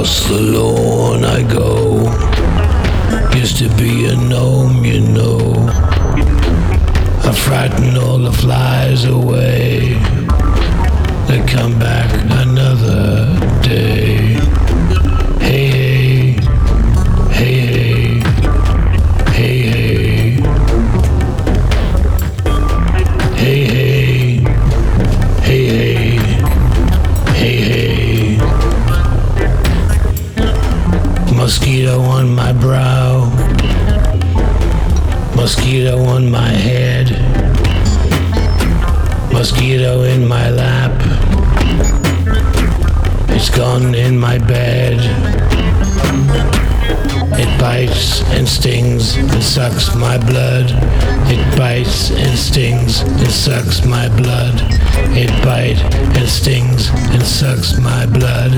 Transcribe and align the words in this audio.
Across 0.00 0.28
the 0.28 0.40
lawn 0.40 1.24
I 1.26 1.42
go. 1.42 2.08
Used 3.38 3.58
to 3.58 3.68
be 3.76 4.06
a 4.06 4.16
gnome, 4.16 4.82
you 4.82 5.00
know. 5.00 5.66
I 7.22 7.32
frighten 7.34 7.98
all 7.98 8.16
the 8.16 8.32
flies 8.32 9.04
away. 9.04 9.69
Mosquito 35.40 35.98
on 36.04 36.30
my 36.30 36.50
head, 36.50 37.08
mosquito 39.32 40.02
in 40.02 40.28
my 40.28 40.50
lap. 40.50 40.92
It's 43.30 43.48
gone 43.48 43.94
in 43.94 44.18
my 44.18 44.36
bed. 44.36 44.98
It 47.42 47.58
bites 47.58 48.20
and 48.36 48.46
stings 48.46 49.16
and 49.16 49.42
sucks 49.42 49.94
my 49.94 50.18
blood. 50.18 50.66
It 51.32 51.56
bites 51.56 52.10
and 52.10 52.38
stings 52.38 53.00
and 53.00 53.30
sucks 53.30 53.82
my 53.82 54.08
blood. 54.20 54.60
It 55.16 55.30
bites 55.42 55.80
and 56.18 56.28
stings 56.28 56.90
and 56.90 57.22
sucks 57.22 57.78
my 57.78 58.04
blood. 58.04 58.52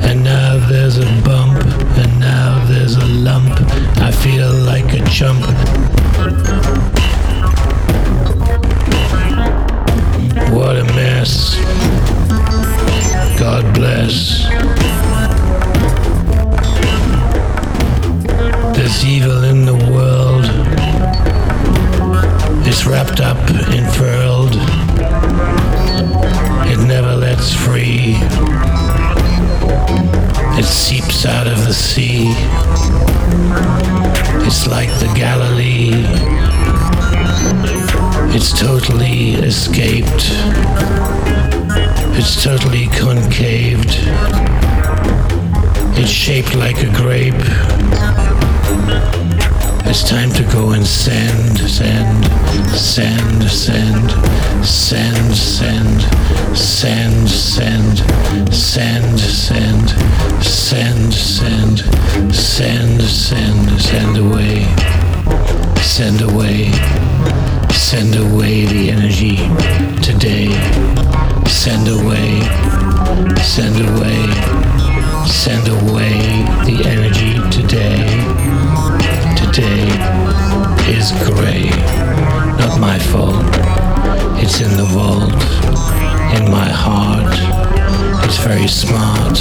And 0.00 0.24
now 0.24 0.66
there's 0.66 0.96
a 0.96 1.04
bump, 1.26 1.62
and 1.98 2.20
now 2.20 2.64
there's 2.68 2.96
a 2.96 3.04
lump. 3.04 3.52
I 3.98 4.10
feel 4.10 4.50
like 4.50 4.94
a 4.94 5.04
chump. 5.10 5.44
Out 31.26 31.46
of 31.46 31.58
the 31.66 31.72
sea. 31.72 32.32
It's 34.46 34.66
like 34.66 34.88
the 34.98 35.12
Galilee. 35.14 35.90
It's 38.34 38.58
totally 38.58 39.34
escaped. 39.34 40.30
It's 42.18 42.42
totally 42.42 42.86
concaved. 42.88 43.98
It's 45.98 46.10
shaped 46.10 46.54
like 46.56 46.82
a 46.82 46.90
grape. 46.96 47.34
It's 49.86 50.02
time 50.08 50.32
to 50.32 50.42
go 50.52 50.70
and 50.70 50.86
send, 50.86 51.58
send, 51.58 52.24
send, 52.72 53.42
send, 53.50 54.10
send, 54.64 55.32
send, 55.36 56.02
send, 56.56 57.28
send, 57.28 58.54
send, 58.54 59.20
send, 59.20 59.81
send 68.02 68.32
away 68.32 68.64
the 68.64 68.90
energy 68.90 69.36
today. 70.02 70.48
Send 71.46 71.86
away, 71.86 72.40
send 73.40 73.78
away, 73.90 74.18
send 75.24 75.68
away 75.68 76.18
the 76.66 76.82
energy 76.84 77.34
today. 77.56 78.02
Today 79.38 79.86
is 80.90 81.12
gray, 81.28 81.70
not 82.58 82.80
my 82.80 82.98
fault. 82.98 83.46
It's 84.42 84.60
in 84.60 84.76
the 84.76 84.88
vault, 84.96 85.40
in 86.36 86.50
my 86.50 86.68
heart. 86.68 87.38
It's 88.24 88.38
very 88.38 88.66
smart, 88.66 89.38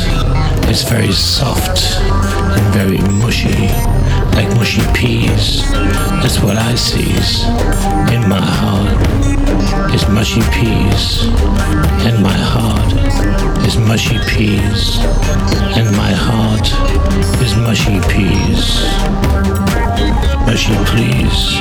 it's 0.70 0.84
very 0.84 1.12
soft 1.12 1.82
and 2.00 2.74
very 2.76 3.00
mushy, 3.18 3.71
mushy 4.72 4.94
peas. 4.94 5.70
That's 6.22 6.40
what 6.40 6.56
I 6.56 6.76
sees 6.76 7.44
in 8.14 8.22
my 8.30 8.40
heart. 8.40 9.02
Is 9.94 10.08
mushy 10.08 10.40
peas, 10.54 11.26
and 12.08 12.24
my 12.24 12.38
heart 12.54 12.94
is 13.68 13.76
mushy 13.76 14.18
peas, 14.30 15.00
and 15.76 15.92
my 15.98 16.14
heart 16.14 16.68
is 17.44 17.54
mushy 17.58 18.00
peas. 18.08 18.86
Mushy 20.48 20.76
please, 20.92 21.59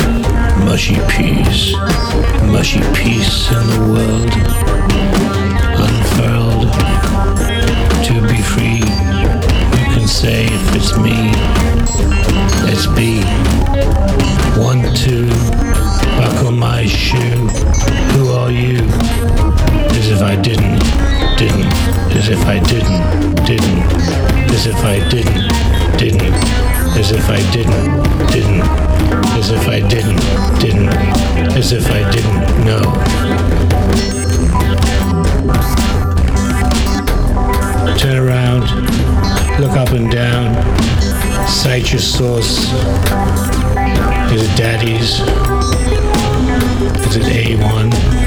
mushy 0.65 0.99
peas, 1.09 1.75
mushy 2.47 2.81
peace 2.95 3.51
in 3.51 3.67
the 3.73 3.81
world, 3.91 4.33
unfurled 5.85 7.20
as 24.61 24.67
if 24.67 24.85
I 24.85 24.99
didn't, 25.09 25.49
didn't, 25.99 26.35
as 26.99 27.13
if 27.13 27.31
I 27.31 27.41
didn't, 27.51 27.97
didn't, 28.31 28.61
as 29.39 29.51
if 29.51 29.67
I 29.67 29.81
didn't, 29.81 30.21
didn't, 30.61 30.91
as 31.57 31.73
if 31.73 31.87
I 31.91 32.11
didn't 32.11 32.67
know. 32.67 32.83
Turn 37.97 38.19
around, 38.19 38.69
look 39.61 39.79
up 39.79 39.93
and 39.93 40.11
down, 40.11 40.53
Sight 41.49 41.91
your 41.91 42.01
source. 42.03 42.71
Is 44.31 44.43
it 44.43 44.57
daddy's? 44.59 45.21
Is 47.07 47.17
it 47.17 47.23
A1? 47.23 48.20